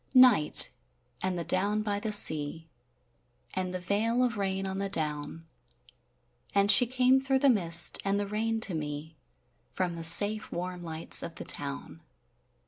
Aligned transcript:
NIGHT, 0.15 0.71
and 1.21 1.37
the 1.37 1.43
down 1.43 1.83
by 1.83 1.99
the 1.99 2.11
sea, 2.11 2.67
And 3.53 3.71
the 3.71 3.77
veil 3.79 4.23
of 4.23 4.35
rain 4.35 4.65
on 4.65 4.79
the 4.79 4.89
down; 4.89 5.45
And 6.55 6.71
she 6.71 6.87
came 6.87 7.21
through 7.21 7.37
the 7.37 7.51
mist 7.51 7.99
and 8.03 8.19
the 8.19 8.25
rain 8.25 8.59
to 8.61 8.73
me 8.73 9.15
From 9.73 9.93
the 9.93 10.03
safe 10.03 10.51
warm 10.51 10.81
lights 10.81 11.21
of 11.21 11.35
the 11.35 11.45
town. 11.45 12.01